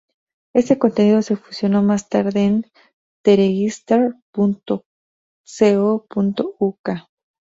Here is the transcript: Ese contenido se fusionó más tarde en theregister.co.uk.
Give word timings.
Ese 0.55 0.79
contenido 0.79 1.21
se 1.21 1.35
fusionó 1.35 1.83
más 1.83 2.09
tarde 2.09 2.43
en 2.45 2.65
theregister.co.uk. 3.23 4.85